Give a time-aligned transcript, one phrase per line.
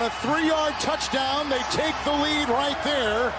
[0.00, 1.50] A three-yard touchdown.
[1.50, 3.34] They take the lead right there.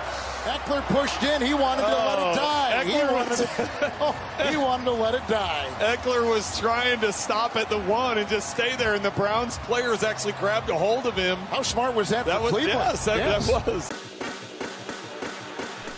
[0.46, 1.42] Eckler pushed in.
[1.42, 2.84] He wanted to oh, let it oh, die.
[2.86, 5.68] He wanted, to, oh, he wanted to let it die.
[5.80, 9.58] Eckler was trying to stop at the one and just stay there, and the Browns
[9.60, 11.38] players actually grabbed a hold of him.
[11.50, 12.80] How smart was that, that was, Cleveland?
[12.80, 13.48] Yes, that, yes.
[13.48, 13.90] that was.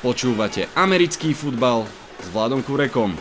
[0.04, 1.88] Počúvate americký futbal
[2.20, 3.16] s Vladom Kurekom.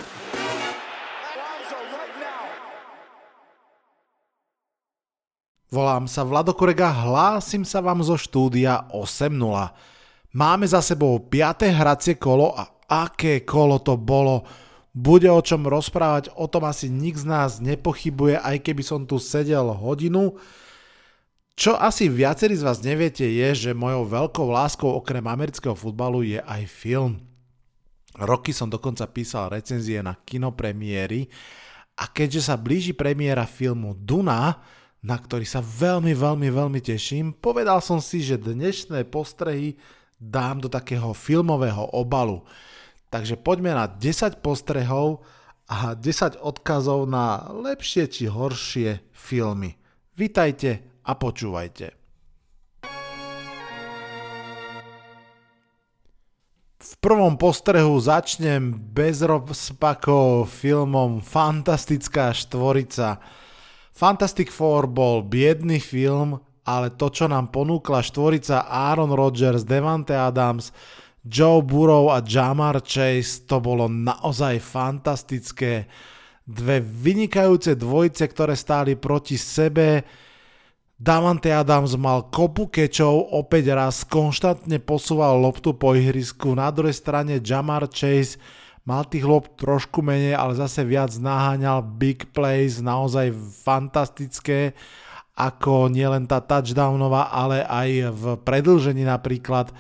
[5.73, 9.33] Volám sa Vlado Kurega, hlásim sa vám zo štúdia 8.0.
[10.37, 11.65] Máme za sebou 5.
[11.73, 14.45] hracie kolo a aké kolo to bolo.
[14.93, 19.17] Bude o čom rozprávať, o tom asi nik z nás nepochybuje, aj keby som tu
[19.17, 20.37] sedel hodinu.
[21.57, 26.41] Čo asi viacerí z vás neviete je, že mojou veľkou láskou okrem amerického futbalu je
[26.45, 27.17] aj film.
[28.21, 31.33] Roky som dokonca písal recenzie na kinopremiéry
[31.97, 34.61] a keďže sa blíži premiéra filmu Duna,
[35.03, 39.75] na ktorý sa veľmi, veľmi, veľmi teším, povedal som si, že dnešné postrehy
[40.23, 42.47] dám do takého filmového obalu.
[43.11, 45.27] Takže poďme na 10 postrehov
[45.67, 49.75] a 10 odkazov na lepšie či horšie filmy.
[50.15, 51.99] Vítajte a počúvajte.
[56.83, 63.19] V prvom postrehu začnem bez rozpakov filmom Fantastická štvorica.
[63.93, 70.73] Fantastic Four bol biedný film, ale to, čo nám ponúkla štvorica Aaron Rodgers, Devante Adams,
[71.23, 75.87] Joe Burrow a Jamar Chase, to bolo naozaj fantastické.
[76.43, 80.03] Dve vynikajúce dvojice, ktoré stáli proti sebe.
[80.99, 86.59] Davante Adams mal kopu kečov, opäť raz konštantne posúval loptu po ihrisku.
[86.59, 88.39] Na druhej strane Jamar Chase
[88.83, 93.31] mal tých lopt trošku menej, ale zase viac naháňal big plays, naozaj
[93.63, 94.75] fantastické
[95.33, 99.73] ako nielen tá touchdownová, ale aj v predlžení napríklad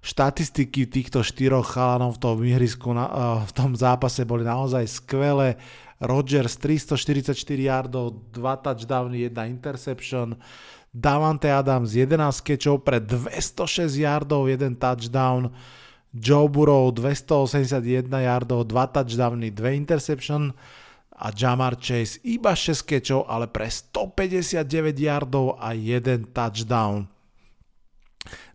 [0.00, 3.00] štatistiky týchto štyroch chalanov v tom ihrisku, eh,
[3.44, 5.56] v tom zápase boli naozaj skvelé.
[6.00, 10.32] Rodgers 344 yardov, 2 touchdowny, 1 interception.
[10.90, 15.52] Davante Adams 11 kečov pre 206 yardov, 1 touchdown.
[16.10, 20.50] Joe Burrow 281 yardov, 2 touchdowny, 2 interception
[21.14, 24.66] a Jamar Chase iba 6 kečov, ale pre 159
[24.98, 27.06] yardov a 1 touchdown.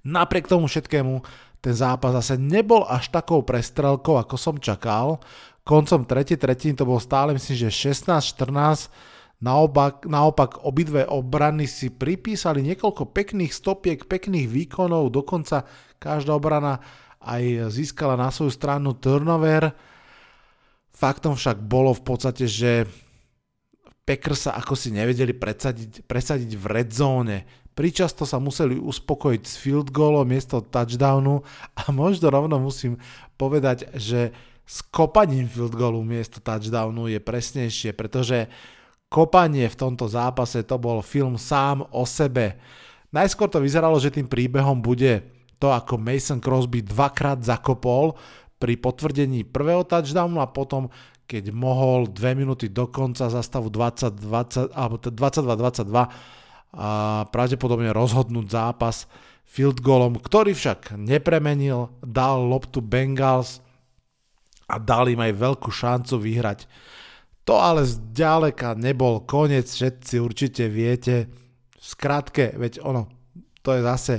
[0.05, 1.23] Napriek tomu všetkému
[1.63, 5.17] ten zápas zase nebol až takou prestrelkou, ako som čakal.
[5.65, 6.37] Koncom 3.
[6.37, 8.93] tretiny to bol stále myslím, že 16-14.
[9.41, 15.65] Naopak, naopak obidve obrany si pripísali niekoľko pekných stopiek, pekných výkonov, dokonca
[15.97, 16.85] každá obrana
[17.25, 19.73] aj získala na svoju stranu turnover
[20.95, 22.87] Faktom však bolo v podstate, že
[24.07, 27.43] Packers sa ako si nevedeli presadiť, presadiť v red zóne.
[27.75, 31.43] Pričasto sa museli uspokojiť s field goalom miesto touchdownu
[31.75, 32.95] a možno rovno musím
[33.35, 34.31] povedať, že
[34.63, 38.47] s kopaním field goalu miesto touchdownu je presnejšie, pretože
[39.11, 42.55] kopanie v tomto zápase to bol film sám o sebe.
[43.11, 45.34] Najskôr to vyzeralo, že tým príbehom bude
[45.65, 48.13] to, ako Mason Crosby dvakrát zakopol,
[48.55, 50.87] pri potvrdení prvého touchdownu a potom
[51.25, 55.89] keď mohol 2 minúty do konca za stavu 20, 20 alebo 22-22
[56.75, 56.89] a
[57.33, 59.09] pravdepodobne rozhodnúť zápas
[59.41, 63.57] field goalom, ktorý však nepremenil, dal loptu Bengals
[64.69, 66.69] a dal im aj veľkú šancu vyhrať.
[67.45, 71.29] To ale zďaleka nebol koniec, všetci určite viete.
[71.77, 73.09] V skratke, veď ono,
[73.65, 74.15] to je zase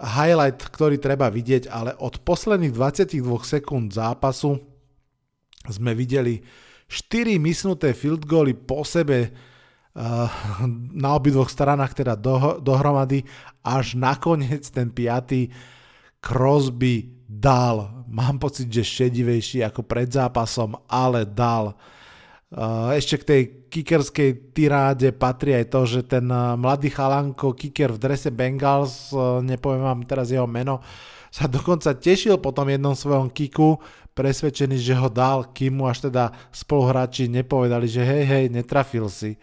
[0.00, 4.56] highlight, ktorý treba vidieť, ale od posledných 22 sekúnd zápasu
[5.68, 6.42] sme videli
[6.88, 10.28] 4 mysnuté field goally po sebe uh,
[10.92, 13.24] na obidvoch stranách teda do, dohromady,
[13.64, 15.48] až nakoniec ten piatý
[16.22, 18.04] Crosby dal.
[18.12, 21.72] Mám pocit, že šedivejší ako pred zápasom, ale dal.
[22.92, 23.42] Ešte k tej
[23.72, 26.28] kickerskej tiráde patrí aj to, že ten
[26.60, 29.08] mladý chalanko, kicker v drese Bengals,
[29.40, 30.84] nepoviem vám teraz jeho meno,
[31.32, 33.80] sa dokonca tešil po tom jednom svojom kiku,
[34.12, 39.40] presvedčený, že ho dal, kým mu až teda spoluhráči nepovedali, že hej, hej, netrafil si.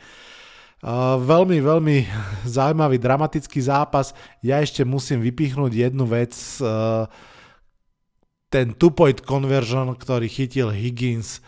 [1.19, 1.97] Veľmi, veľmi
[2.55, 4.13] zaujímavý, dramatický zápas.
[4.45, 6.37] Ja ešte musím vypichnúť jednu vec.
[6.61, 7.09] Uh,
[8.49, 11.41] ten two-point conversion, ktorý chytil Higgins,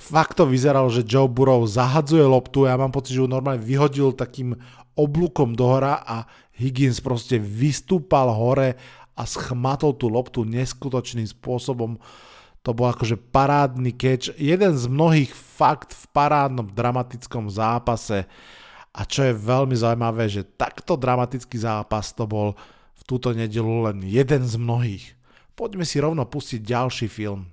[0.00, 4.16] fakt to vyzeralo, že Joe Burrow zahadzuje loptu, ja mám pocit, že ju normálne vyhodil
[4.16, 4.56] takým
[4.96, 6.24] oblúkom do hora a
[6.56, 8.76] Higgins proste vystúpal hore
[9.12, 12.00] a schmatol tú loptu neskutočným spôsobom.
[12.62, 18.24] To bol akože parádny catch, jeden z mnohých fakt v parádnom dramatickom zápase.
[18.92, 22.54] A čo je veľmi zaujímavé, že takto dramatický zápas to bol
[22.96, 25.04] v túto nedelu len jeden z mnohých.
[25.52, 27.51] Poďme si rovno pustiť ďalší film.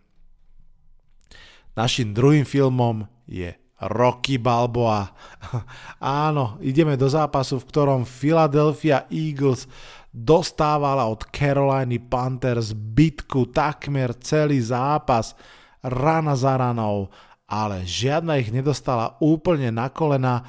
[1.78, 5.16] Našim druhým filmom je Rocky Balboa.
[6.00, 9.70] Áno, ideme do zápasu, v ktorom Philadelphia Eagles
[10.12, 15.38] dostávala od Caroliny Panthers bitku takmer celý zápas,
[15.80, 17.08] rana za ranou,
[17.48, 20.44] ale žiadna ich nedostala úplne na kolena.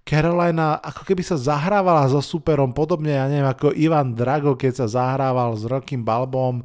[0.00, 4.86] Carolina ako keby sa zahrávala so superom, podobne, ja neviem, ako Ivan Drago, keď sa
[4.88, 6.64] zahrával s Rockym Balbom.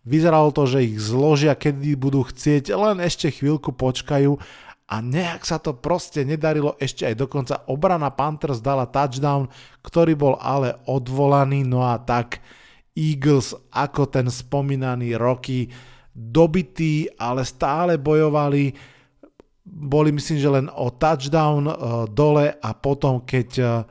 [0.00, 4.40] Vyzeralo to, že ich zložia, kedy budú chcieť, len ešte chvíľku počkajú
[4.90, 9.46] a nejak sa to proste nedarilo, ešte aj dokonca obrana Panthers dala touchdown,
[9.86, 12.42] ktorý bol ale odvolaný, no a tak
[12.96, 15.70] Eagles ako ten spomínaný Rocky
[16.10, 18.74] dobití, ale stále bojovali,
[19.62, 21.74] boli myslím, že len o touchdown uh,
[22.10, 23.86] dole a potom keď uh,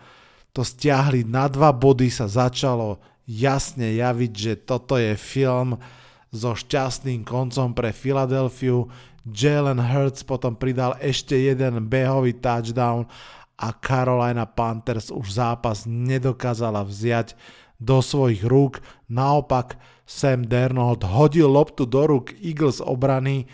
[0.52, 5.80] to stiahli na dva body sa začalo jasne javiť, že toto je film
[6.30, 8.90] so šťastným koncom pre Filadelfiu,
[9.26, 13.06] Jalen Hurts potom pridal ešte jeden behový touchdown
[13.60, 17.36] a Carolina Panthers už zápas nedokázala vziať
[17.78, 18.80] do svojich rúk.
[19.12, 19.76] Naopak
[20.08, 23.46] Sam Dernold hodil loptu do rúk Eagles obrany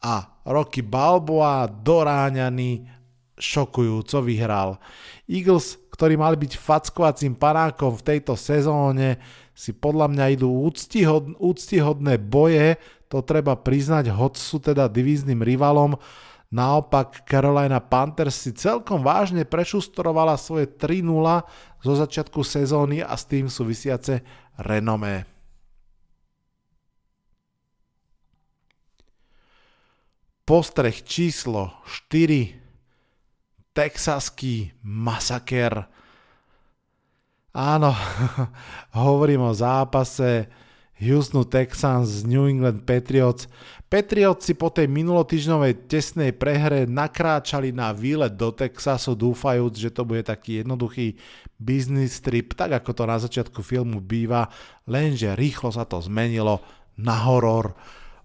[0.00, 2.88] a Rocky Balboa doráňaný
[3.36, 4.80] šokujúco vyhral.
[5.28, 9.20] Eagles, ktorí mali byť fackovacím panákom v tejto sezóne,
[9.60, 12.80] si podľa mňa idú úctihod, úctihodné boje
[13.12, 16.00] to treba priznať, hoď sú teda divíznym rivalom.
[16.48, 21.44] Naopak Carolina Panthers si celkom vážne prešustrovala svoje 3-0
[21.84, 24.24] zo začiatku sezóny a s tým súvisiace
[24.56, 25.28] renomé.
[30.48, 33.76] Postreh číslo 4.
[33.76, 35.99] Texaský masaker.
[37.50, 37.90] Áno,
[38.94, 40.46] hovorím o zápase
[41.02, 43.50] Houston Texans z New England Patriots.
[43.90, 50.06] Patriots si po tej minulotýždňovej tesnej prehre nakráčali na výlet do Texasu, dúfajúc, že to
[50.06, 51.18] bude taký jednoduchý
[51.58, 54.46] business trip, tak ako to na začiatku filmu býva,
[54.86, 56.62] lenže rýchlo sa to zmenilo
[56.94, 57.74] na horor.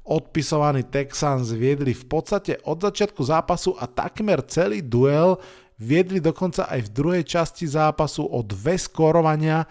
[0.06, 5.42] Odpisovaní Texans viedli v podstate od začiatku zápasu a takmer celý duel
[5.80, 9.68] viedli dokonca aj v druhej časti zápasu o dve skórovania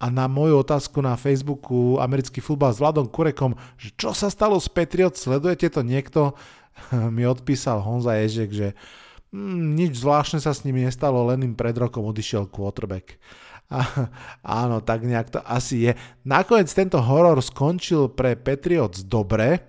[0.00, 4.56] a na moju otázku na Facebooku americký futbal s Vladom Kurekom, že čo sa stalo
[4.56, 6.32] s Patriot, sledujete to niekto?
[7.16, 8.68] mi odpísal Honza Ježek, že
[9.34, 13.20] mm, nič zvláštne sa s nimi nestalo, len im pred rokom odišiel quarterback.
[13.70, 13.86] A,
[14.66, 15.92] áno, tak nejak to asi je.
[16.26, 19.62] Nakoniec tento horor skončil pre Patriots dobre.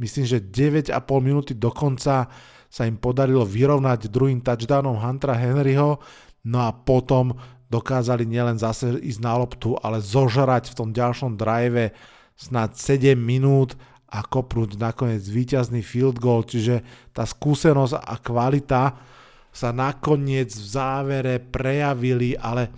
[0.00, 2.26] Myslím, že 9,5 minúty dokonca
[2.74, 6.02] sa im podarilo vyrovnať druhým touchdownom Huntera Henryho.
[6.42, 7.38] No a potom
[7.70, 11.94] dokázali nielen zase ísť na loptu, ale zožrať v tom ďalšom drive
[12.34, 13.78] snad 7 minút
[14.10, 16.82] a kopnúť nakoniec víťazný field goal, čiže
[17.14, 18.82] tá skúsenosť a kvalita
[19.54, 22.74] sa nakoniec v závere prejavili, ale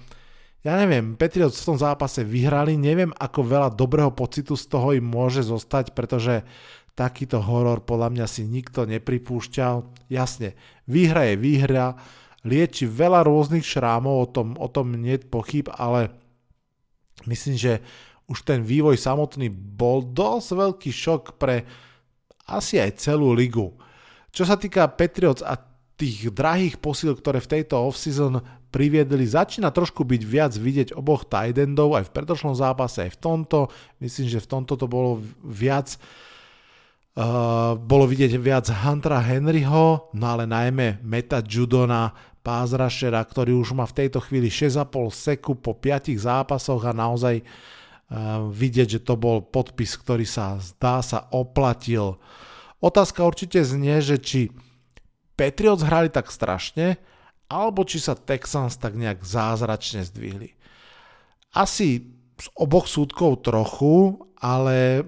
[0.60, 5.08] ja neviem, Patriots v tom zápase vyhrali, neviem ako veľa dobrého pocitu z toho im
[5.08, 6.44] môže zostať, pretože
[6.96, 10.08] takýto horor podľa mňa si nikto nepripúšťal.
[10.08, 10.56] Jasne,
[10.88, 11.87] výhra je výhra,
[12.48, 16.08] lieči veľa rôznych šrámov, o tom, o tom nie je pochyb, ale
[17.28, 17.84] myslím, že
[18.26, 21.69] už ten vývoj samotný bol dosť veľký šok pre
[22.48, 23.76] asi aj celú ligu.
[24.32, 25.60] Čo sa týka Patriots a
[25.96, 28.41] tých drahých posil, ktoré v tejto offseason
[28.72, 33.20] priviedli, začína trošku byť viac vidieť oboch tight endov, aj v predošlom zápase, aj v
[33.20, 33.58] tomto.
[34.00, 36.35] Myslím, že v tomto to bolo viac Uh,
[37.81, 42.13] bolo vidieť viac Huntera Henryho, no ale najmä Meta Judona,
[42.46, 48.46] pázrašera, ktorý už má v tejto chvíli 6,5 seku po 5 zápasoch a naozaj uh,
[48.46, 52.23] vidieť, že to bol podpis, ktorý sa zdá sa oplatil.
[52.79, 54.55] Otázka určite znie, že či
[55.35, 57.03] Patriots hrali tak strašne,
[57.51, 60.55] alebo či sa Texans tak nejak zázračne zdvihli.
[61.51, 65.03] Asi z oboch súdkov trochu, ale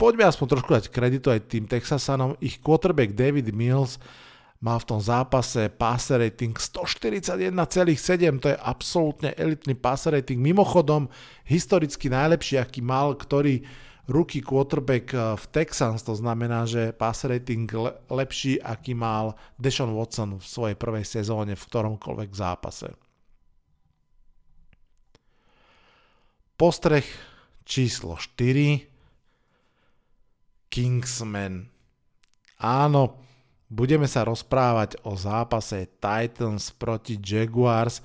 [0.00, 2.40] poďme aspoň trošku dať kreditu aj tým Texasanom.
[2.40, 4.00] Ich quarterback David Mills
[4.64, 7.52] má v tom zápase passer rating 141,7,
[8.40, 10.40] to je absolútne elitný passer rating.
[10.40, 11.12] Mimochodom,
[11.44, 13.60] historicky najlepší, aký mal ktorý
[14.08, 17.68] rookie quarterback eh, v Texans, to znamená, že passer rating
[18.08, 22.88] lepší, aký mal Deshaun Watson v svojej prvej sezóne v ktoromkoľvek zápase.
[26.60, 27.08] Postreh
[27.64, 28.89] číslo 4
[30.70, 31.66] Kingsman.
[32.62, 33.18] Áno,
[33.66, 37.98] budeme sa rozprávať o zápase Titans proti Jaguars,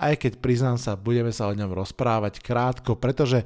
[0.00, 3.44] aj keď priznám sa, budeme sa o ňom rozprávať krátko, pretože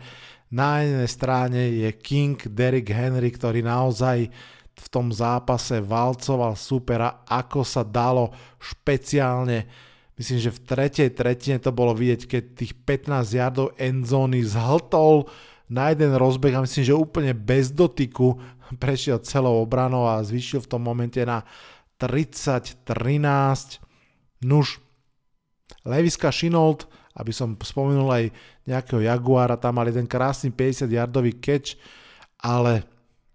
[0.50, 4.30] na jednej strane je King Derrick Henry, ktorý naozaj
[4.74, 9.66] v tom zápase valcoval supera, ako sa dalo špeciálne
[10.14, 15.26] Myslím, že v tretej tretine to bolo vidieť, keď tých 15 yardov endzóny zhltol
[15.66, 18.38] na jeden rozbeh a myslím, že úplne bez dotyku
[18.80, 21.44] prešiel celou obranou a zvyšil v tom momente na
[22.00, 22.84] 30-13.
[24.44, 24.80] Nuž,
[25.84, 28.24] Leviska Shinold, aby som spomenul aj
[28.66, 31.76] nejakého Jaguara, tam mal jeden krásny 50 yardový catch,
[32.42, 32.84] ale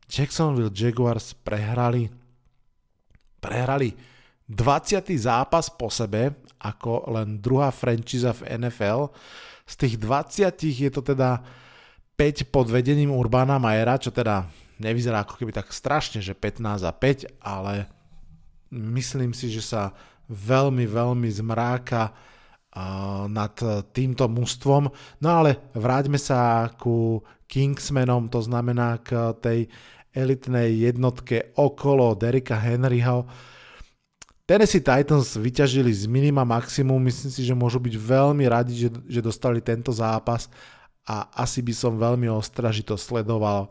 [0.10, 2.10] Jacksonville Jaguars prehrali
[3.40, 3.96] prehrali
[4.50, 5.06] 20.
[5.16, 9.14] zápas po sebe, ako len druhá franchíza v NFL.
[9.64, 11.40] Z tých 20 je to teda
[12.18, 14.44] 5 pod vedením Urbana Majera, čo teda
[14.80, 17.86] nevyzerá ako keby tak strašne, že 15 a 5, ale
[18.72, 19.94] myslím si, že sa
[20.32, 22.16] veľmi, veľmi zmráka
[23.30, 23.56] nad
[23.92, 24.84] týmto mužstvom.
[25.20, 27.20] No ale vráťme sa ku
[27.50, 29.60] Kingsmanom, to znamená k tej
[30.14, 33.26] elitnej jednotke okolo Derika Henryho.
[34.46, 39.22] Tennessee Titans vyťažili z minima maximum, myslím si, že môžu byť veľmi radi, že, že
[39.22, 40.50] dostali tento zápas
[41.06, 43.70] a asi by som veľmi ostražito sledoval,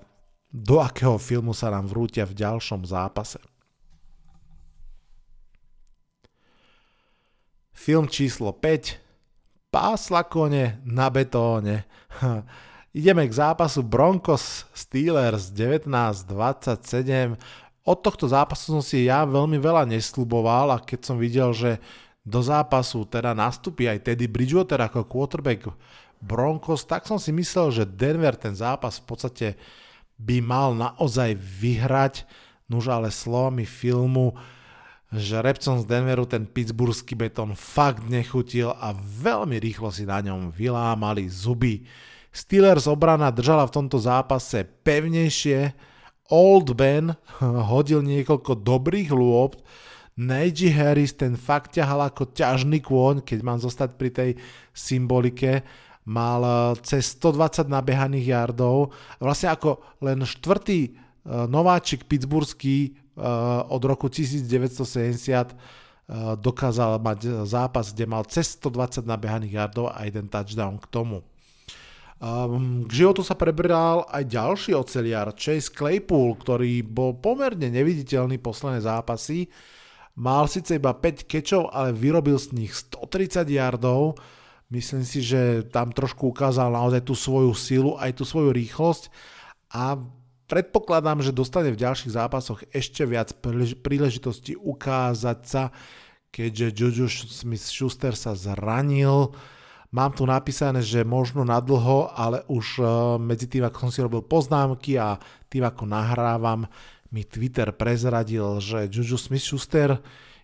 [0.49, 3.39] do akého filmu sa nám vrútia v ďalšom zápase.
[7.73, 8.99] Film číslo 5.
[9.71, 11.85] Pásla kone na betóne.
[12.99, 17.37] Ideme k zápasu Broncos Steelers 1927
[17.89, 21.81] od tohto zápasu som si ja veľmi veľa nesluboval a keď som videl, že
[22.21, 25.73] do zápasu teda nastúpi aj Teddy Bridgewater ako quarterback
[26.21, 29.47] Broncos, tak som si myslel, že Denver ten zápas v podstate
[30.19, 32.27] by mal naozaj vyhrať.
[32.69, 34.37] Nuž ale slovami filmu,
[35.09, 40.53] že repcom z Denveru ten pittsburghský betón fakt nechutil a veľmi rýchlo si na ňom
[40.53, 41.89] vylámali zuby.
[42.29, 45.73] Steelers obrana držala v tomto zápase pevnejšie,
[46.29, 47.17] Old Ben
[47.73, 49.57] hodil niekoľko dobrých lôb,
[50.19, 54.31] Najee Harris ten fakt ťahal ako ťažný kôň, keď mám zostať pri tej
[54.75, 55.63] symbolike,
[56.09, 60.93] mal eh, cez 120 nabehaných yardov, vlastne ako len štvrtý eh,
[61.45, 62.93] nováčik pittsburghský eh,
[63.69, 65.85] od roku 1970
[66.41, 71.21] dokázal mať zápas, kde mal cez 120 nabehaných yardov a jeden touchdown k tomu.
[72.17, 78.89] Um, k životu sa prebral aj ďalší oceliar, Chase Claypool, ktorý bol pomerne neviditeľný posledné
[78.89, 79.53] zápasy.
[80.17, 84.17] Mal síce iba 5 kečov, ale vyrobil z nich 130 yardov.
[84.69, 89.09] Myslím si, že tam trošku ukázal naozaj tú svoju silu, aj tú svoju rýchlosť
[89.73, 89.97] a
[90.45, 93.33] predpokladám, že dostane v ďalších zápasoch ešte viac
[93.81, 95.63] príležitostí ukázať sa,
[96.29, 99.33] keďže Juju Smith-Schuster sa zranil.
[99.89, 102.85] Mám tu napísané, že možno na dlho, ale už e,
[103.17, 105.17] medzi tým, ako som si robil poznámky a
[105.49, 106.69] tým, ako nahrávam,
[107.09, 109.97] mi Twitter prezradil, že Juju Smith-Schuster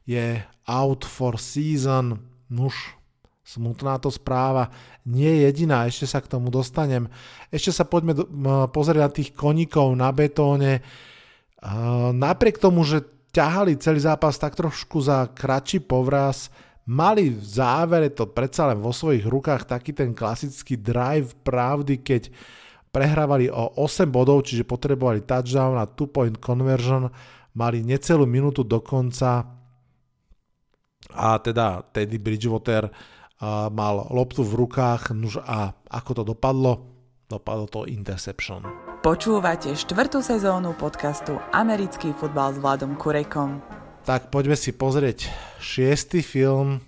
[0.09, 2.25] je out for season.
[2.49, 2.97] Nuž,
[3.45, 4.73] smutná to správa.
[5.05, 7.13] Nie je jediná, ešte sa k tomu dostanem.
[7.53, 8.17] Ešte sa poďme
[8.73, 10.81] pozrieť na tých koníkov na betóne.
[12.17, 13.05] Napriek tomu, že
[13.37, 16.49] ťahali celý zápas tak trošku za kratší povraz,
[16.89, 22.29] mali v závere to predsa len vo svojich rukách taký ten klasický drive pravdy, keď
[22.95, 27.11] prehrávali o 8 bodov, čiže potrebovali touchdown a two point conversion,
[27.59, 29.43] mali necelú minútu do konca
[31.11, 32.87] a teda Teddy Bridgewater
[33.69, 36.73] mal loptu v rukách nuž a ako to dopadlo?
[37.29, 38.65] Dopadlo to interception.
[39.05, 43.61] Počúvate štvrtú sezónu podcastu Americký futbal s Vladom Kurekom.
[44.05, 45.29] Tak poďme si pozrieť
[45.61, 46.81] šiestý film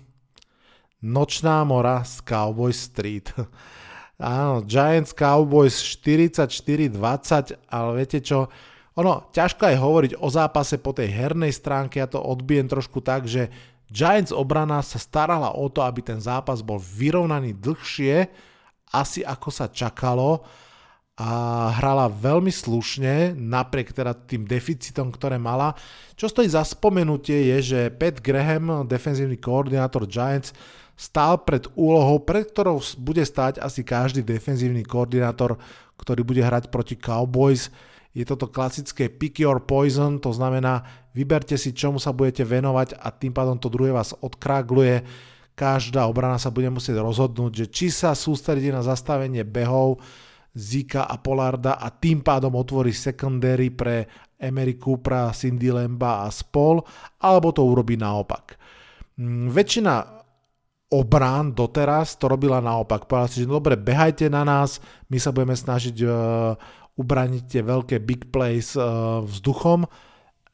[1.01, 3.29] Nočná mora z Cowboy Street.
[4.17, 8.49] Áno, Giants Cowboys 44-20, ale viete čo,
[8.97, 13.29] ono, ťažko aj hovoriť o zápase po tej hernej stránke, ja to odbijem trošku tak,
[13.29, 13.53] že
[13.87, 18.27] Giants obrana sa starala o to, aby ten zápas bol vyrovnaný dlhšie,
[18.91, 20.43] asi ako sa čakalo
[21.17, 21.29] a
[21.81, 25.73] hrala veľmi slušne, napriek teda tým deficitom, ktoré mala.
[26.13, 30.53] Čo stojí za spomenutie je, že Pat Graham, defenzívny koordinátor Giants,
[30.93, 35.57] stál pred úlohou, pred ktorou bude stáť asi každý defenzívny koordinátor,
[35.97, 37.73] ktorý bude hrať proti Cowboys.
[38.17, 40.81] Je toto klasické pick your poison, to znamená
[41.13, 45.05] vyberte si, čomu sa budete venovať a tým pádom to druhé vás odkrágluje.
[45.53, 50.01] Každá obrana sa bude musieť rozhodnúť, že či sa sústredí na zastavenie behov,
[50.57, 54.09] Zika a Polarda a tým pádom otvorí secondary pre
[54.41, 56.81] Emery Coopera, Cindy Lemba a spol,
[57.21, 58.57] alebo to urobí naopak.
[59.21, 59.93] Mm, väčšina
[60.89, 63.05] obrán doteraz to robila naopak.
[63.05, 64.81] Povedala si, že dobre, behajte na nás,
[65.13, 66.57] my sa budeme snažiť uh,
[66.97, 69.85] ubraniť tie veľké big plays uh, vzduchom.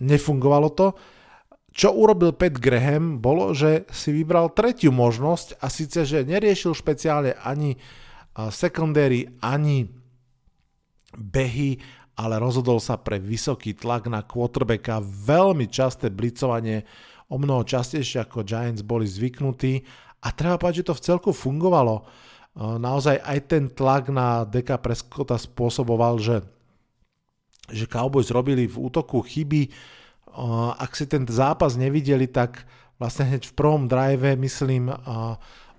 [0.03, 0.87] Nefungovalo to.
[1.73, 7.33] Čo urobil Pat Graham, bolo, že si vybral tretiu možnosť a síce, že neriešil špeciálne
[7.41, 7.81] ani
[8.53, 9.89] secondary, ani
[11.13, 11.77] behy,
[12.17, 16.85] ale rozhodol sa pre vysoký tlak na quarterbacka, veľmi časté blicovanie,
[17.29, 19.81] o mnoho častejšie ako Giants boli zvyknutí
[20.21, 22.05] a treba povedať, že to v celku fungovalo.
[22.53, 26.45] Naozaj aj ten tlak na Deka Prescotta spôsoboval, že,
[27.73, 29.73] že Cowboys robili v útoku chyby,
[30.77, 32.65] ak si ten zápas nevideli, tak
[33.01, 34.93] vlastne hneď v prvom drive, myslím,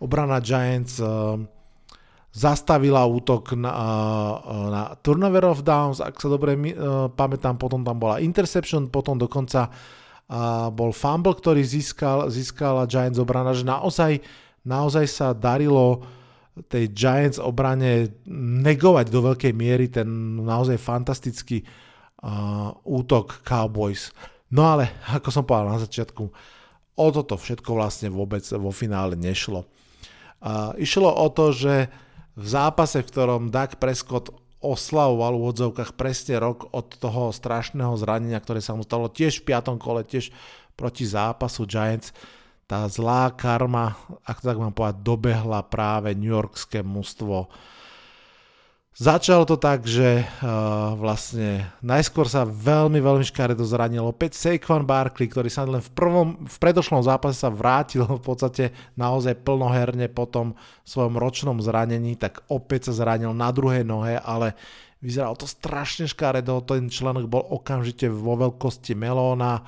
[0.03, 0.99] obrana Giants
[2.35, 3.71] zastavila útok na,
[4.67, 6.59] na turnover of downs, ak sa dobre
[7.15, 9.71] pamätám, potom tam bola interception, potom dokonca
[10.75, 14.19] bol fumble, ktorý získal, získala Giants obrana, že naozaj,
[14.67, 16.03] naozaj sa darilo
[16.71, 18.15] tej Giants obrane
[18.63, 20.07] negovať do veľkej miery ten
[20.39, 24.15] naozaj fantastický uh, útok Cowboys.
[24.55, 26.23] No ale, ako som povedal na začiatku,
[26.95, 29.67] o toto všetko vlastne vôbec vo finále nešlo.
[30.39, 31.91] Uh, išlo o to, že
[32.39, 34.31] v zápase, v ktorom Doug Prescott
[34.65, 39.53] oslavoval v odzovkách presne rok od toho strašného zranenia, ktoré sa mu stalo tiež v
[39.53, 40.33] piatom kole, tiež
[40.75, 42.17] proti zápasu Giants,
[42.75, 43.95] tá zlá karma,
[44.27, 47.47] ak to tak mám povedať, dobehla práve New Yorkské mužstvo.
[48.95, 55.31] Začalo to tak, že uh, vlastne najskôr sa veľmi, veľmi škaredo zranil opäť Saquon Barkley,
[55.31, 60.27] ktorý sa len v, prvom, v predošlom zápase sa vrátil v podstate naozaj plnoherne po
[60.27, 64.55] tom svojom ročnom zranení, tak opäť sa zranil na druhej nohe, ale
[65.03, 69.63] vyzeralo to strašne škaredo, ten členok bol okamžite vo veľkosti melóna,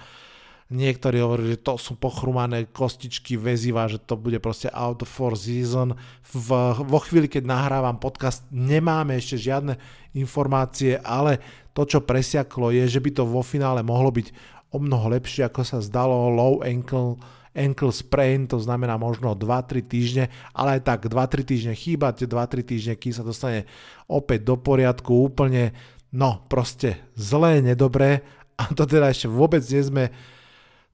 [0.67, 5.39] Niektorí hovorili, že to sú pochrumané kostičky väziva, že to bude proste out of four
[5.39, 5.95] season.
[6.27, 6.49] V,
[6.83, 9.79] vo chvíli, keď nahrávam podcast, nemáme ešte žiadne
[10.19, 11.39] informácie, ale
[11.71, 14.35] to, čo presiaklo, je, že by to vo finále mohlo byť
[14.75, 17.15] o mnoho lepšie, ako sa zdalo low ankle,
[17.55, 22.67] ankle sprain, to znamená možno 2-3 týždne, ale aj tak 2-3 týždne chýba, tie 2-3
[22.67, 23.71] týždne, kým sa dostane
[24.11, 25.71] opäť do poriadku, úplne,
[26.11, 28.27] no proste zlé, nedobré
[28.59, 30.05] a to teda ešte vôbec nie sme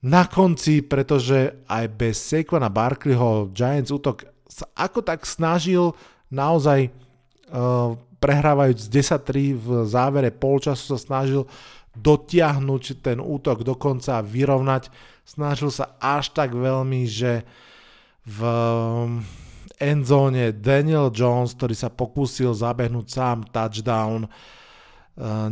[0.02, 5.94] na konci, pretože aj bez Saquona Barkleyho Giants útok sa ako tak snažil
[6.28, 11.46] naozaj uh, prehrávajúc 10-3 v závere polčasu sa snažil
[11.94, 14.90] dotiahnuť ten útok do konca vyrovnať.
[15.22, 17.46] Snažil sa až tak veľmi, že
[18.26, 18.40] v
[19.78, 24.30] endzóne Daniel Jones, ktorý sa pokúsil zabehnúť sám touchdown, uh,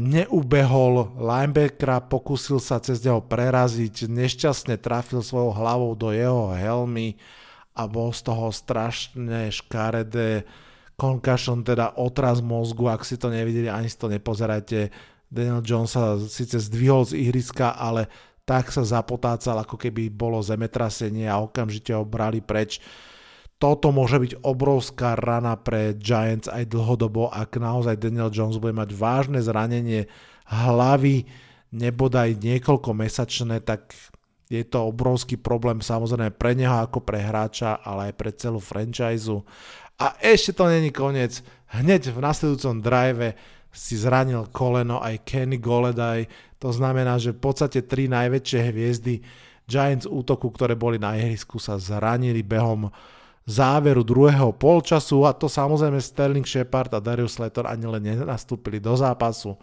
[0.00, 7.20] neubehol linebackera, pokusil sa cez neho preraziť, nešťastne trafil svojou hlavou do jeho helmy
[7.76, 10.48] a bol z toho strašne škaredé
[10.96, 14.92] concussion, teda otraz mozgu, ak si to nevideli, ani si to nepozerajte.
[15.30, 18.10] Daniel Jones sa síce zdvihol z ihriska, ale
[18.44, 22.82] tak sa zapotácal, ako keby bolo zemetrasenie a okamžite ho brali preč
[23.60, 28.96] toto môže byť obrovská rana pre Giants aj dlhodobo, ak naozaj Daniel Jones bude mať
[28.96, 30.08] vážne zranenie
[30.48, 31.28] hlavy,
[31.68, 33.92] nebodaj niekoľko mesačné, tak
[34.50, 39.30] je to obrovský problém samozrejme pre neho ako pre hráča, ale aj pre celú franchise.
[40.00, 41.44] A ešte to není koniec.
[41.70, 43.36] Hneď v nasledujúcom drive
[43.70, 46.26] si zranil koleno aj Kenny Goledaj.
[46.58, 49.22] To znamená, že v podstate tri najväčšie hviezdy
[49.70, 52.90] Giants útoku, ktoré boli na ihrisku, sa zranili behom
[53.48, 58.94] záveru druhého polčasu a to samozrejme Sterling Shepard a Darius Letor ani len nenastúpili do
[58.96, 59.56] zápasu.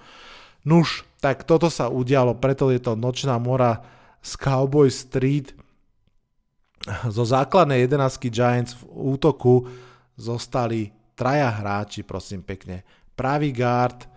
[0.68, 3.80] Nuž, tak toto sa udialo, preto je to nočná mora
[4.20, 5.56] z Cowboy Street.
[7.08, 9.66] Zo základnej 11 Giants v útoku
[10.20, 12.84] zostali traja hráči, prosím pekne.
[13.16, 14.10] Pravý guard, eh,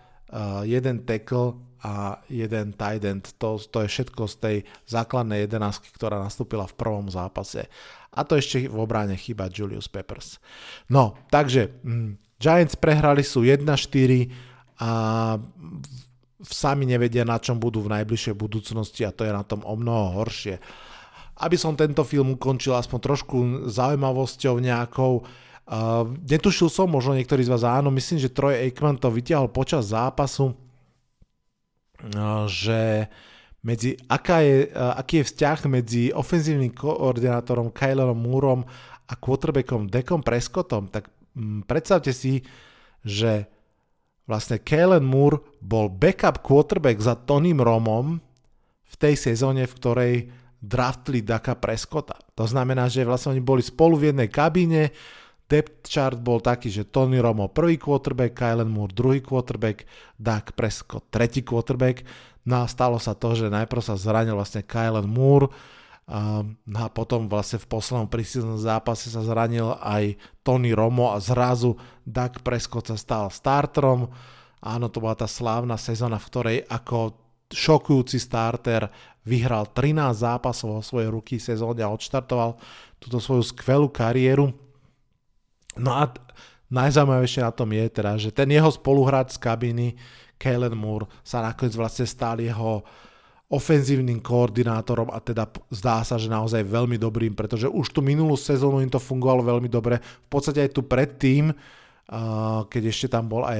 [0.77, 3.33] jeden tackle a jeden tight end.
[3.41, 7.65] To, to je všetko z tej základnej 11, ktorá nastúpila v prvom zápase.
[8.13, 10.37] A to ešte v obráne chýba Julius Peppers.
[10.93, 13.65] No, takže mm, Giants prehrali sú 1-4
[14.81, 14.91] a
[16.41, 20.21] sami nevedia, na čom budú v najbližšej budúcnosti a to je na tom o mnoho
[20.21, 20.57] horšie.
[21.41, 23.37] Aby som tento film ukončil aspoň trošku
[23.69, 29.13] zaujímavosťou nejakou, uh, netušil som, možno niektorí z vás áno, myslím, že Troy Aikman to
[29.13, 30.53] vytiahol počas zápasu,
[32.49, 33.09] že uh,
[33.61, 38.61] medzi, aká je, aký je vzťah medzi ofenzívnym koordinátorom Kylerom Moorom
[39.05, 42.41] a quarterbackom Dekom Prescottom, tak mm, predstavte si,
[43.05, 43.45] že
[44.25, 48.17] vlastne Kalen Moore bol backup quarterback za Tonym Romom
[48.81, 50.15] v tej sezóne, v ktorej
[50.61, 52.17] draftli Daka Prescotta.
[52.37, 54.89] To znamená, že vlastne oni boli spolu v jednej kabíne,
[55.51, 59.83] depth chart bol taký, že Tony Romo prvý quarterback, Kylen Moore druhý quarterback,
[60.15, 62.07] Dak Prescott tretí quarterback.
[62.47, 65.51] No a stalo sa to, že najprv sa zranil vlastne Kylen Moore,
[66.63, 71.75] no a potom vlastne v poslednom príslednom zápase sa zranil aj Tony Romo a zrazu
[72.07, 74.09] Dak Prescott sa stal starterom.
[74.61, 77.15] Áno, to bola tá slávna sezóna, v ktorej ako
[77.51, 78.87] šokujúci starter
[79.21, 82.57] vyhral 13 zápasov vo svojej ruky sezóne a odštartoval
[82.97, 84.70] túto svoju skvelú kariéru.
[85.79, 86.11] No a
[86.71, 89.87] najzaujímavejšie na tom je teda, že ten jeho spoluhráč z kabiny,
[90.41, 92.83] Kalen Moore, sa nakoniec vlastne stal jeho
[93.51, 95.43] ofenzívnym koordinátorom a teda
[95.75, 99.67] zdá sa, že naozaj veľmi dobrým, pretože už tú minulú sezónu im to fungovalo veľmi
[99.67, 99.99] dobre.
[99.99, 101.51] V podstate aj tu predtým,
[102.71, 103.59] keď ešte tam bol aj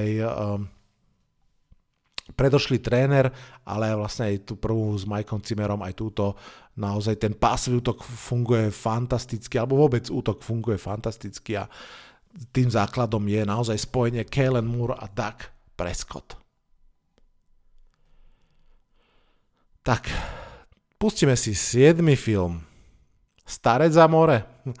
[2.32, 3.30] predošlý tréner,
[3.62, 6.36] ale vlastne aj tú prvú s Mikeom Cimerom, aj túto
[6.76, 11.68] naozaj ten pásový útok funguje fantasticky, alebo vôbec útok funguje fantasticky a
[12.52, 16.40] tým základom je naozaj spojenie Kalen Moore a Doug Prescott.
[19.82, 20.08] Tak,
[20.96, 21.98] pustíme si 7.
[22.14, 22.62] film.
[23.42, 24.46] Starec za more.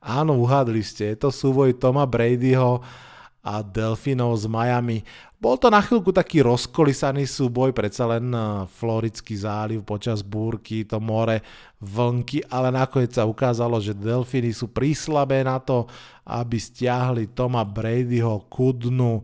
[0.00, 2.78] Áno, uhádli ste, je to súvoj Toma Bradyho
[3.42, 5.02] a Delfinov z Miami.
[5.46, 10.98] Bol to na chvíľku taký rozkolisaný súboj, predsa len eh, Floridský záliv počas búrky, to
[10.98, 11.38] more,
[11.78, 15.86] vlnky, ale nakoniec sa ukázalo, že delfíny sú príslabé na to,
[16.26, 19.22] aby stiahli Toma Bradyho kudnu.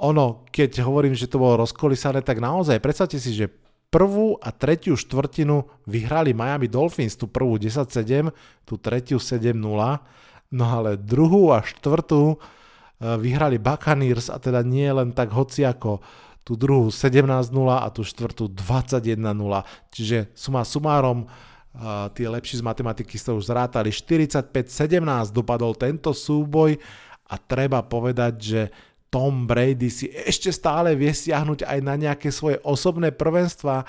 [0.00, 3.52] Ono, keď hovorím, že to bolo rozkolisané, tak naozaj, predstavte si, že
[3.92, 8.32] prvú a tretiu štvrtinu vyhrali Miami Dolphins, tú prvú 10-7,
[8.64, 9.60] tú tretiu 7-0,
[10.56, 12.40] no ale druhú a štvrtú
[13.20, 16.00] vyhrali Buccaneers a teda nie len tak hoci ako
[16.44, 19.24] tú druhú 17-0 a tú štvrtú 21-0.
[19.88, 26.76] Čiže suma sumárom uh, tí lepší z matematiky ste už zrátali 45-17 dopadol tento súboj
[27.24, 28.62] a treba povedať, že
[29.08, 33.86] Tom Brady si ešte stále vie siahnuť aj na nejaké svoje osobné prvenstva.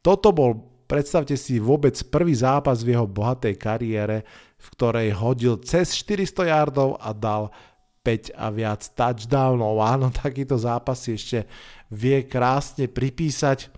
[0.00, 0.54] Toto bol,
[0.88, 4.24] predstavte si, vôbec prvý zápas v jeho bohatej kariére,
[4.56, 7.50] v ktorej hodil cez 400 yardov a dal
[8.02, 9.76] 5 a viac touchdownov.
[9.94, 11.48] Áno, takýto zápas si ešte
[11.92, 13.72] vie krásne pripísať.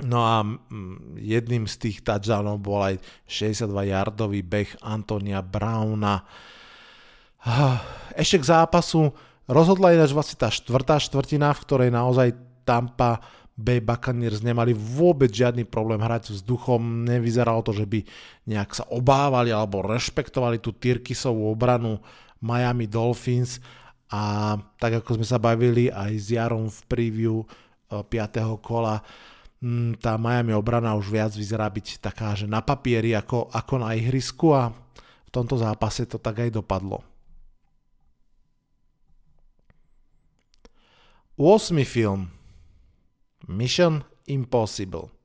[0.00, 2.96] No a mm, jedným z tých touchdownov bol aj
[3.28, 6.24] 62-yardový beh Antonia Browna.
[8.16, 9.12] Ešte k zápasu
[9.44, 12.32] rozhodla ináč vlastne tá štvrtá štvrtina, v ktorej naozaj
[12.64, 13.20] Tampa
[13.60, 18.00] Bay Buccaneers nemali vôbec žiadny problém hrať vzduchom, nevyzeralo to, že by
[18.48, 22.00] nejak sa obávali alebo rešpektovali tú Tyrkisovú obranu
[22.40, 23.60] Miami Dolphins
[24.10, 27.36] a tak ako sme sa bavili aj s Jarom v preview
[27.86, 28.02] 5.
[28.10, 28.98] E, kola,
[29.62, 33.94] mm, tá Miami obrana už viac vyzerá byť taká, že na papieri ako, ako na
[33.94, 34.74] ihrisku a
[35.26, 37.06] v tomto zápase to tak aj dopadlo.
[41.38, 41.72] 8.
[41.88, 42.28] film
[43.48, 45.19] Mission Impossible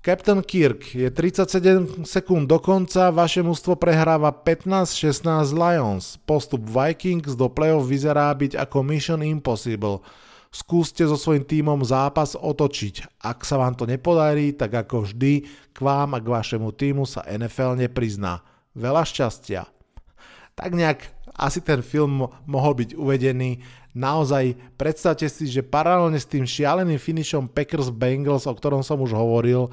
[0.00, 6.16] Captain Kirk je 37 sekúnd do konca, vaše mužstvo prehráva 15-16 Lions.
[6.24, 10.00] Postup Vikings do playoff vyzerá byť ako Mission Impossible.
[10.48, 13.20] Skúste so svojím tímom zápas otočiť.
[13.20, 17.20] Ak sa vám to nepodarí, tak ako vždy k vám a k vašemu týmu sa
[17.28, 18.40] NFL neprizná.
[18.72, 19.68] Veľa šťastia.
[20.56, 23.60] Tak nejak asi ten film mohol byť uvedený.
[23.90, 29.10] Naozaj predstavte si, že paralelne s tým šialeným finishom Packers Bengals, o ktorom som už
[29.10, 29.66] hovoril,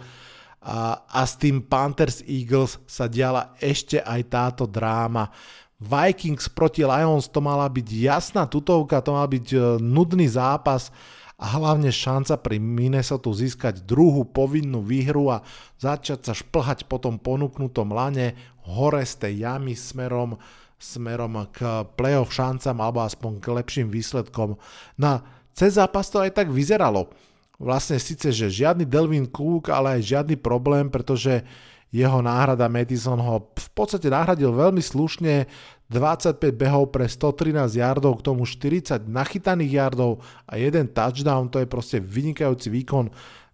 [0.57, 5.29] a, a s tým Panthers Eagles sa diala ešte aj táto dráma.
[5.77, 10.89] Vikings proti Lions to mala byť jasná tutovka, to mal byť e, nudný zápas
[11.37, 15.45] a hlavne šanca pri Minnesota získať druhú povinnú výhru a
[15.77, 18.33] začať sa šplhať po tom ponúknutom lane
[18.65, 20.41] hore z tej jamy smerom
[20.77, 24.61] smerom k playoff šancam alebo aspoň k lepším výsledkom.
[24.97, 25.25] Na
[25.57, 27.09] cez zápas to aj tak vyzeralo.
[27.57, 31.41] Vlastne síce, že žiadny Delvin Cook, ale aj žiadny problém, pretože
[31.89, 35.49] jeho náhrada Madison ho v podstate nahradil veľmi slušne,
[35.89, 41.67] 25 behov pre 113 yardov, k tomu 40 nachytaných yardov a jeden touchdown, to je
[41.67, 43.07] proste vynikajúci výkon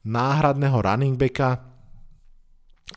[0.04, 1.62] náhradného running backa.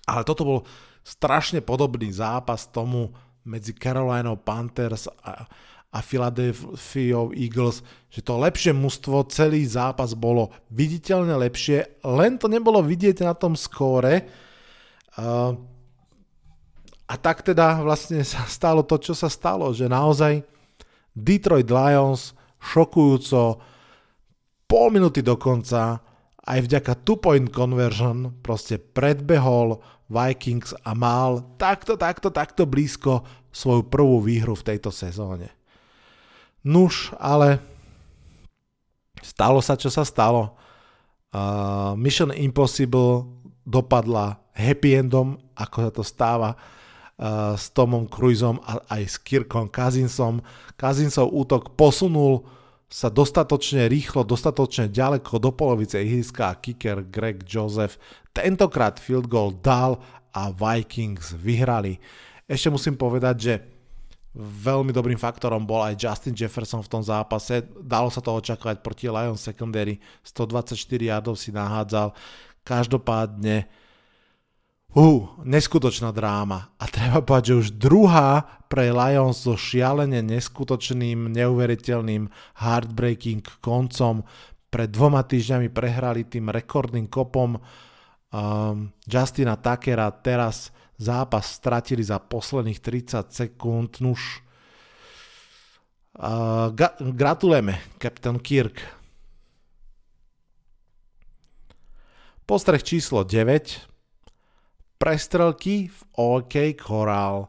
[0.08, 0.60] Ale toto bol
[1.04, 3.12] strašne podobný zápas tomu,
[3.46, 5.46] medzi Carolina Panthers a,
[5.94, 7.80] a Philadelphia Eagles,
[8.10, 13.54] že to lepšie mužstvo, celý zápas bolo viditeľne lepšie, len to nebolo vidieť na tom
[13.54, 14.26] skóre.
[15.16, 15.56] Uh,
[17.06, 20.42] a tak teda vlastne sa stalo to, čo sa stalo, že naozaj
[21.14, 23.62] Detroit Lions šokujúco
[24.66, 26.02] pol minúty do konca
[26.46, 34.22] aj vďaka two-point conversion proste predbehol Vikings a mal takto, takto, takto blízko svoju prvú
[34.22, 35.50] výhru v tejto sezóne.
[36.62, 37.58] Nuž, ale
[39.18, 40.54] stalo sa, čo sa stalo.
[41.34, 43.26] Uh, Mission Impossible
[43.66, 49.66] dopadla happy endom, ako sa to stáva uh, s Tomom Cruiseom a aj s Kirkom
[49.66, 50.46] Kazinsom.
[50.78, 52.46] Kazinsov útok posunul
[52.86, 57.98] sa dostatočne rýchlo, dostatočne ďaleko do polovice ihriska a kicker Greg Joseph
[58.30, 59.98] tentokrát field goal dal
[60.36, 61.96] a Vikings vyhrali.
[62.44, 63.54] Ešte musím povedať, že
[64.36, 67.64] veľmi dobrým faktorom bol aj Justin Jefferson v tom zápase.
[67.80, 69.96] Dalo sa to očakávať proti Lions secondary.
[70.20, 70.76] 124
[71.08, 72.12] yardov si nahádzal.
[72.60, 73.64] Každopádne
[74.96, 76.72] Uh, neskutočná dráma.
[76.80, 84.24] A treba povedať, že už druhá pre Lions so šialene neskutočným, neuveriteľným heartbreaking koncom.
[84.72, 90.08] Pred dvoma týždňami prehrali tým rekordným kopom um, Justina Takera.
[90.16, 94.00] Teraz zápas stratili za posledných 30 sekúnd.
[94.00, 94.40] Nuž,
[96.16, 98.80] uh, ga- gratulujeme, Captain Kirk.
[102.48, 103.95] Postreh číslo 9
[104.96, 107.48] prestrelky v OK Coral.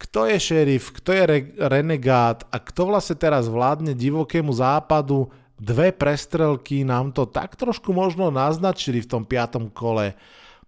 [0.00, 5.28] Kto je šerif, kto je re- renegát a kto vlastne teraz vládne divokému západu,
[5.60, 10.16] dve prestrelky nám to tak trošku možno naznačili v tom piatom kole.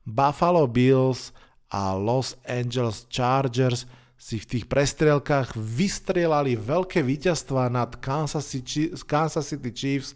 [0.05, 1.33] Buffalo Bills
[1.73, 3.89] a Los Angeles Chargers
[4.21, 10.13] si v tých prestrelkách vystrelali veľké víťazstva nad Kansas City Chiefs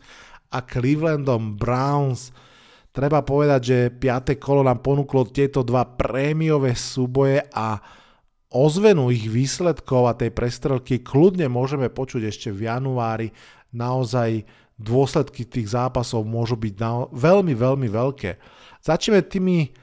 [0.52, 2.30] a Clevelandom Browns–
[2.96, 4.40] Treba povedať, že 5.
[4.40, 7.76] kolo nám ponúklo tieto dva prémiové súboje a
[8.48, 13.36] ozvenu ich výsledkov a tej prestrelky kľudne môžeme počuť ešte v januári.
[13.76, 14.48] Naozaj
[14.80, 18.40] dôsledky tých zápasov môžu byť na, veľmi, veľmi veľké.
[18.80, 19.76] Začneme tými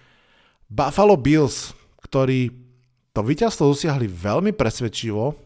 [0.66, 1.70] Buffalo Bills,
[2.02, 2.50] ktorí
[3.14, 5.38] to víťazstvo dosiahli veľmi presvedčivo,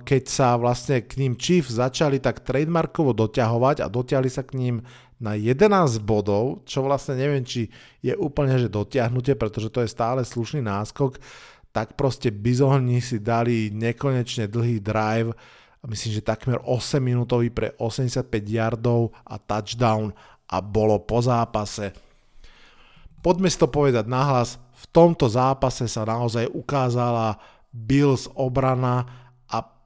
[0.00, 4.76] keď sa vlastne k ním Chiefs začali tak trademarkovo doťahovať a dotiahli sa k ním
[5.22, 7.70] na 11 bodov, čo vlastne neviem, či
[8.02, 11.18] je úplne že dotiahnutie, pretože to je stále slušný náskok,
[11.74, 15.34] tak proste bizóni si dali nekonečne dlhý drive,
[15.86, 20.14] myslím, že takmer 8 minútový pre 85 yardov a touchdown
[20.48, 21.90] a bolo po zápase.
[23.24, 27.40] Poďme si to povedať nahlas, v tomto zápase sa naozaj ukázala
[27.72, 29.23] Bills obrana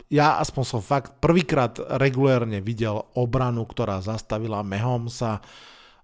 [0.09, 5.45] ja aspoň som fakt prvýkrát regulérne videl obranu, ktorá zastavila Mahomesa.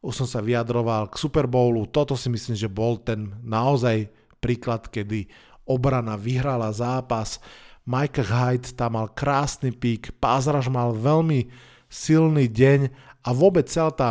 [0.05, 1.89] Už som sa vyjadroval k Super Bowlu.
[1.89, 4.13] Toto si myslím, že bol ten naozaj
[4.45, 5.25] príklad, kedy
[5.65, 7.41] obrana vyhrala zápas.
[7.89, 11.49] Mike Hyde tam mal krásny pík, Pázraž mal veľmi
[11.89, 12.93] silný deň
[13.25, 14.11] a vôbec celá tá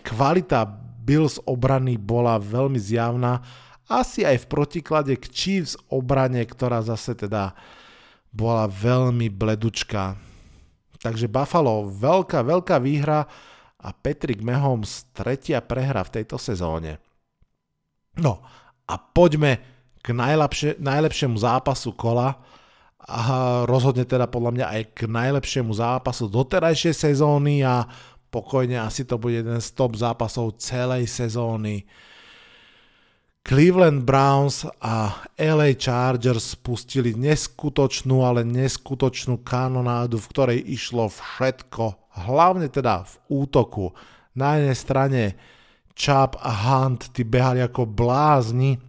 [0.00, 0.64] kvalita
[1.04, 3.44] Bills obrany bola veľmi zjavná.
[3.86, 7.54] Asi aj v protiklade k Chiefs obrane, ktorá zase teda
[8.36, 10.12] bola veľmi bledučká.
[11.00, 13.24] Takže Buffalo veľká, veľká výhra
[13.80, 17.00] a Patrick Mahomes tretia prehra v tejto sezóne.
[18.20, 18.44] No
[18.84, 19.60] a poďme
[20.04, 22.36] k najlepšie, najlepšiemu zápasu kola
[23.06, 23.20] a
[23.64, 27.86] rozhodne teda podľa mňa aj k najlepšiemu zápasu doterajšej sezóny a
[28.30, 31.86] pokojne asi to bude jeden z top zápasov celej sezóny.
[33.46, 42.66] Cleveland Browns a LA Chargers spustili neskutočnú, ale neskutočnú kanonádu, v ktorej išlo všetko, hlavne
[42.66, 43.94] teda v útoku.
[44.34, 45.22] Na jednej strane
[45.94, 48.82] Chubb a Hunt, tí behali ako blázni.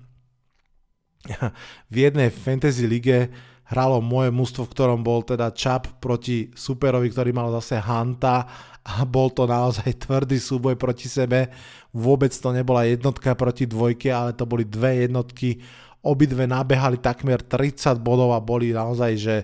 [1.93, 3.29] v jednej fantasy lige
[3.67, 8.47] hralo moje mužstvo, v ktorom bol teda Chubb proti superovi, ktorý mal zase Hunta
[8.87, 11.51] a bol to naozaj tvrdý súboj proti sebe.
[11.91, 15.59] Vôbec to nebola jednotka proti dvojke, ale to boli dve jednotky.
[15.99, 19.35] Obidve nabehali takmer 30 bodov a boli naozaj, že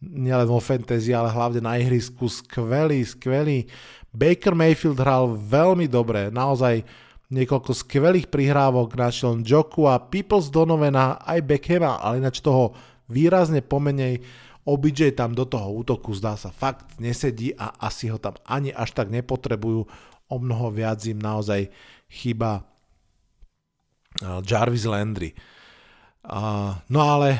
[0.00, 3.68] nielen vo fantasy, ale hlavne na ihrisku skvelý, skvelý.
[4.16, 6.80] Baker Mayfield hral veľmi dobre, naozaj
[7.28, 12.72] niekoľko skvelých prihrávok našiel Joku a Peoples Donovena aj Beckhama, ale ináč toho
[13.06, 14.22] výrazne pomenej
[14.66, 18.98] OBJ tam do toho útoku zdá sa fakt nesedí a asi ho tam ani až
[18.98, 19.86] tak nepotrebujú.
[20.26, 21.70] O mnoho viac im naozaj
[22.10, 22.66] chyba
[24.26, 25.38] uh, Jarvis Landry.
[26.90, 27.38] No ale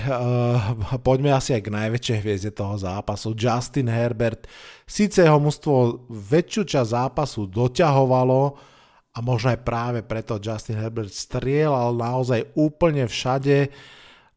[1.07, 3.35] poďme asi aj k najväčšej hviezde toho zápasu.
[3.35, 4.47] Justin Herbert.
[4.87, 8.43] Sice jeho mužstvo väčšiu časť zápasu doťahovalo
[9.11, 13.75] a možno aj práve preto Justin Herbert strieľal naozaj úplne všade.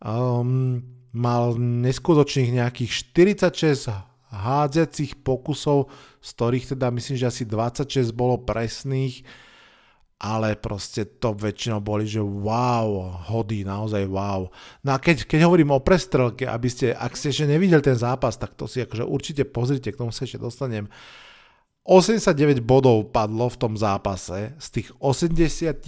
[0.01, 0.81] Um,
[1.13, 5.89] mal neskutočných nejakých 46 hádzacích pokusov,
[6.21, 9.25] z ktorých teda myslím, že asi 26 bolo presných,
[10.19, 14.51] ale proste to väčšinou boli, že wow, hody, naozaj wow.
[14.83, 18.35] No a keď, keď hovorím o prestrelke, aby ste, ak ste ešte nevideli ten zápas,
[18.35, 20.91] tak to si akože určite pozrite, k tomu sa ešte dostanem.
[21.89, 25.81] 89 bodov padlo v tom zápase, z tých 89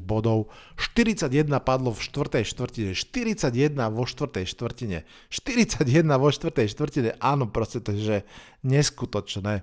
[0.00, 0.48] bodov
[0.80, 1.28] 41
[1.60, 2.40] padlo v 4.
[2.40, 4.32] štvrtine, 41 vo 4.
[4.48, 6.56] štvrtine, 41 vo 4.
[6.72, 8.24] štvrtine, áno, proste to je
[8.64, 9.60] neskutočné.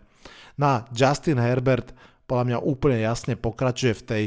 [0.62, 1.98] Na Justin Herbert
[2.30, 4.24] podľa mňa úplne jasne pokračuje v tej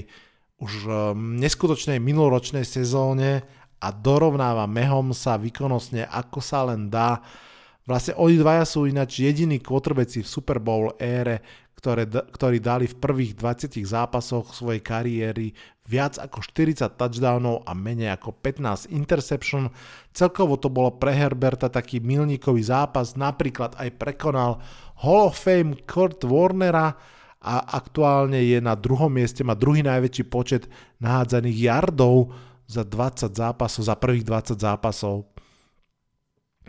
[0.58, 3.46] už um, neskutočnej minuloročnej sezóne
[3.78, 7.22] a dorovnáva mehom sa výkonnostne ako sa len dá
[7.86, 11.38] Vlastne oni dvaja sú ináč jediní quarterbacki v Super Bowl ére,
[11.78, 15.54] ktoré, ktorí dali v prvých 20 zápasoch svojej kariéry
[15.86, 19.70] viac ako 40 touchdownov a menej ako 15 interception.
[20.10, 24.58] Celkovo to bolo pre Herberta taký milníkový zápas, napríklad aj prekonal
[25.06, 26.90] Hall of Fame Kurt Warnera
[27.38, 30.66] a aktuálne je na druhom mieste, má druhý najväčší počet
[30.98, 32.34] nahádzaných yardov
[32.66, 35.35] za 20 zápasov, za prvých 20 zápasov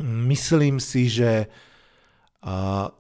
[0.02, 1.50] myslím si, že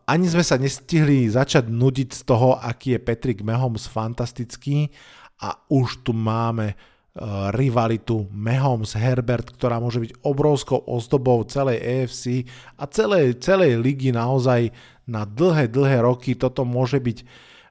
[0.03, 4.91] ani sme sa nestihli začať nudiť z toho, aký je Patrick Mahomes fantastický
[5.37, 12.89] a už tu máme uh, rivalitu Mahomes-Herbert, ktorá môže byť obrovskou ozdobou celej AFC a
[12.89, 14.73] celej, celej ligy naozaj
[15.05, 16.33] na dlhé, dlhé roky.
[16.33, 17.23] Toto môže byť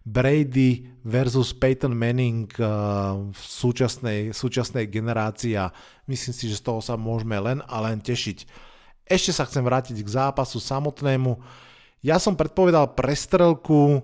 [0.07, 5.75] Brady versus Peyton Manning uh, v súčasnej, súčasnej generácii a
[6.07, 8.47] myslím si, že z toho sa môžeme len a len tešiť.
[9.07, 11.39] Ešte sa chcem vrátiť k zápasu samotnému.
[12.03, 14.03] Ja som predpovedal prestrelku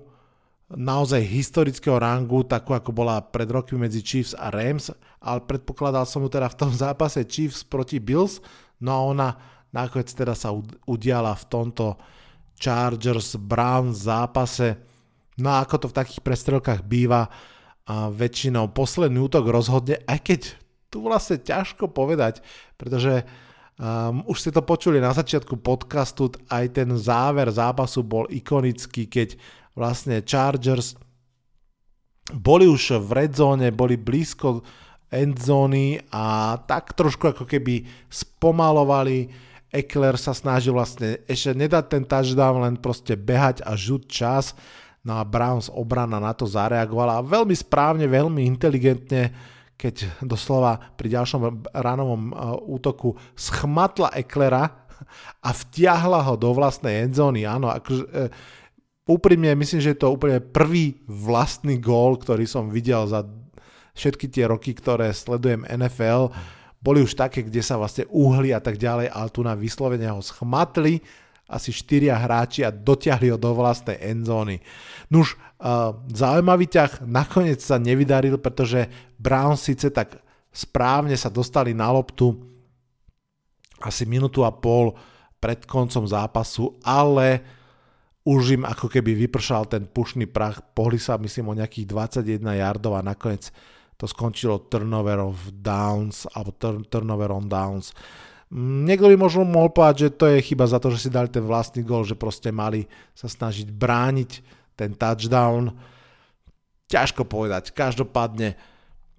[0.72, 4.88] naozaj historického rangu, takú ako bola pred roky medzi Chiefs a Rams,
[5.20, 8.40] ale predpokladal som ju teda v tom zápase Chiefs proti Bills,
[8.80, 9.28] no a ona
[9.74, 10.54] nakoniec teda sa
[10.86, 11.98] udiala v tomto
[12.56, 14.78] Chargers Browns zápase.
[15.40, 17.26] No a ako to v takých prestrelkách býva,
[17.82, 20.40] a väčšinou posledný útok rozhodne, aj keď
[20.86, 22.38] tu vlastne ťažko povedať,
[22.78, 23.26] pretože
[23.80, 29.35] Um, už ste to počuli na začiatku podcastu, aj ten záver zápasu bol ikonický, keď
[29.72, 30.94] vlastne Chargers
[32.30, 34.62] boli už v red zone, boli blízko
[35.12, 39.28] endzóny a tak trošku ako keby spomalovali.
[39.72, 44.52] Eckler sa snažil vlastne ešte nedať ten touchdown, len proste behať a žuť čas.
[45.02, 49.32] No a Browns obrana na to zareagovala veľmi správne, veľmi inteligentne
[49.82, 52.32] keď doslova pri ďalšom ránovom e,
[52.70, 54.86] útoku schmatla Eklera
[55.42, 57.42] a vtiahla ho do vlastnej endzóny.
[57.42, 58.30] Áno, akože, e,
[59.10, 63.26] úprimne myslím, že je to úplne prvý vlastný gól, ktorý som videl za
[63.98, 66.30] všetky tie roky, ktoré sledujem NFL.
[66.78, 70.22] Boli už také, kde sa vlastne uhli a tak ďalej, ale tu na vyslovene ho
[70.22, 71.02] schmatli
[71.52, 74.64] asi štyria hráči a dotiahli ho do vlastnej endzóny.
[75.12, 78.88] Nuž, uh, zaujímavý ťah nakoniec sa nevydaril, pretože
[79.20, 80.16] Brown síce tak
[80.48, 82.32] správne sa dostali na loptu
[83.82, 84.94] asi minútu a pol
[85.42, 87.42] pred koncom zápasu, ale
[88.22, 92.94] už im ako keby vypršal ten pušný prach, pohli sa myslím o nejakých 21 yardov
[92.94, 93.50] a nakoniec
[93.98, 96.54] to skončilo turnover of downs alebo
[96.86, 97.90] turnover on downs.
[98.52, 101.40] Niekto by možno mohol povedať, že to je chyba za to, že si dali ten
[101.40, 102.84] vlastný gol, že proste mali
[103.16, 104.30] sa snažiť brániť
[104.76, 105.72] ten touchdown.
[106.92, 107.72] Ťažko povedať.
[107.72, 108.60] Každopádne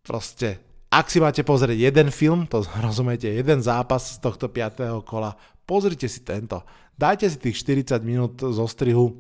[0.06, 0.62] proste,
[0.94, 5.02] ak si máte pozrieť jeden film, to rozumiete, jeden zápas z tohto 5.
[5.02, 5.34] kola,
[5.66, 6.62] pozrite si tento.
[6.94, 9.18] Dajte si tých 40 minút zo strihu.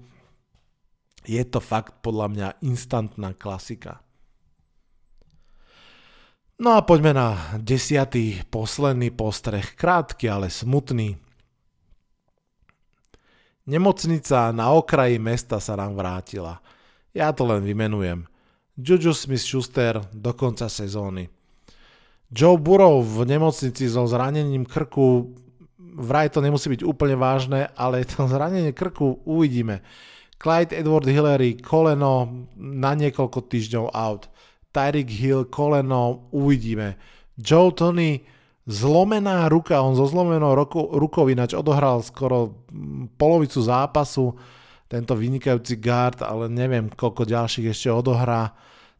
[1.25, 4.05] Je to fakt podľa mňa instantná klasika.
[6.61, 11.17] No a poďme na desiatý, posledný postreh, krátky, ale smutný.
[13.65, 16.61] Nemocnica na okraji mesta sa nám vrátila.
[17.15, 18.29] Ja to len vymenujem.
[18.77, 21.29] Juju Smith-Schuster do konca sezóny.
[22.33, 25.37] Joe Burrow v nemocnici so zranením krku,
[25.77, 29.85] vraj to nemusí byť úplne vážne, ale to zranenie krku uvidíme.
[30.41, 34.32] Clyde Edward Hillary, koleno na niekoľko týždňov out.
[34.73, 36.97] Tyreek Hill, koleno, uvidíme.
[37.37, 38.25] Joe Tony,
[38.65, 44.33] zlomená ruka, on zo zlomenou rukou, rukou ináč odohral skoro mm, polovicu zápasu,
[44.89, 48.53] tento vynikajúci guard, ale neviem, koľko ďalších ešte odohrá.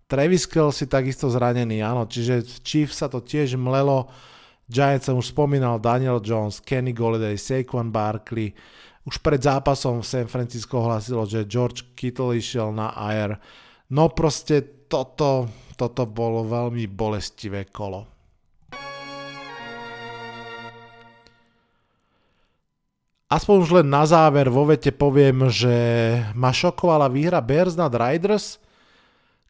[0.10, 4.10] Travis si takisto zranený, áno, čiže v Chiefs sa to tiež mlelo.
[4.70, 8.54] Giants som už spomínal, Daniel Jones, Kenny Golladay, Saquon Barkley.
[9.04, 13.38] Už pred zápasom v San Francisco hlasilo, že George Kittle išiel na IR.
[13.94, 15.46] No proste toto,
[15.78, 18.10] toto bolo veľmi bolestivé kolo.
[23.30, 25.74] Aspoň už len na záver vo vete poviem, že
[26.34, 28.58] ma šokovala výhra Bears nad Riders.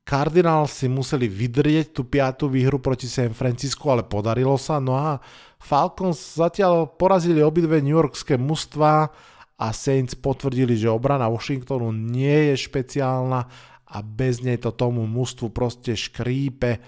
[0.04, 4.84] Cardinals si museli vydrieť tú piatú výhru proti San Francisco, ale podarilo sa.
[4.84, 5.24] No a
[5.56, 9.08] Falcons zatiaľ porazili obidve New Yorkské mužstva
[9.56, 15.54] a Saints potvrdili, že obrana Washingtonu nie je špeciálna a bez nej to tomu mužstvu
[15.54, 16.82] proste škrípe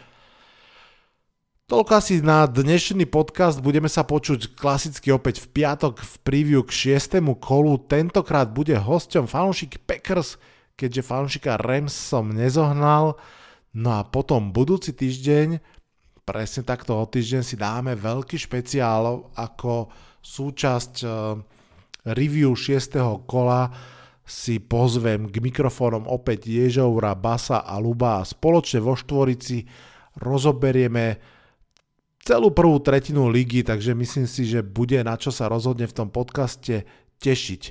[1.65, 6.93] Toľko asi na dnešný podcast, budeme sa počuť klasicky opäť v piatok v preview k
[6.93, 7.17] 6.
[7.41, 7.81] kolu.
[7.89, 10.37] Tentokrát bude hosťom fanúšik Packers,
[10.77, 13.17] keďže fanúšika Rams som nezohnal.
[13.73, 15.57] No a potom budúci týždeň,
[16.21, 19.89] presne takto o týždeň si dáme veľký špeciál ako
[20.21, 21.09] súčasť eh,
[22.13, 23.25] review 6.
[23.25, 23.73] kola
[24.25, 29.69] si pozvem k mikrofónom opäť Ježoura, Basa a Luba a spoločne vo štvorici
[30.17, 31.21] rozoberieme
[32.25, 36.09] celú prvú tretinu ligy, takže myslím si, že bude na čo sa rozhodne v tom
[36.09, 36.89] podcaste
[37.21, 37.61] tešiť.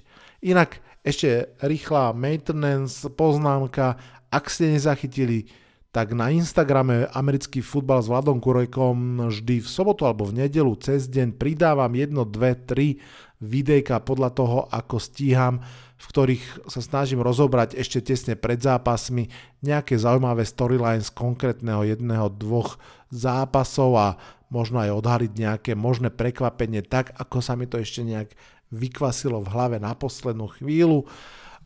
[0.46, 3.98] Inak ešte rýchla maintenance poznámka,
[4.30, 5.50] ak ste nezachytili,
[5.94, 11.06] tak na Instagrame americký futbal s Vladom Kurojkom vždy v sobotu alebo v nedelu cez
[11.06, 12.98] deň pridávam 1, 2, 3
[13.38, 15.62] videjka podľa toho, ako stíham,
[15.94, 19.30] v ktorých sa snažím rozobrať ešte tesne pred zápasmi
[19.62, 22.74] nejaké zaujímavé storylines konkrétneho jedného, dvoch
[23.14, 24.08] zápasov a
[24.50, 28.34] možno aj odhaliť nejaké možné prekvapenie tak, ako sa mi to ešte nejak
[28.74, 31.06] vykvasilo v hlave na poslednú chvíľu.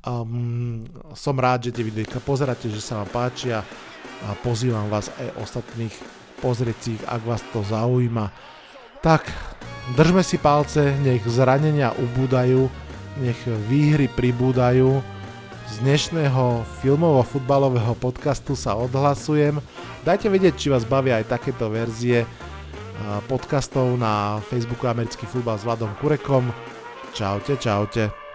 [0.07, 0.87] Um,
[1.19, 3.67] som rád, že tie videjka pozeráte, že sa vám páčia
[4.23, 5.95] a pozývam vás aj ostatných
[6.39, 8.31] pozrieť si ich, ak vás to zaujíma.
[9.03, 9.27] Tak,
[9.99, 12.71] držme si palce, nech zranenia ubúdajú,
[13.19, 15.03] nech výhry pribúdajú.
[15.69, 19.59] Z dnešného filmovo-futbalového podcastu sa odhlasujem.
[20.07, 22.23] Dajte vedieť, či vás bavia aj takéto verzie
[23.27, 26.49] podcastov na Facebooku Americký futbal s Vladom Kurekom.
[27.13, 28.28] Čaute, čaute.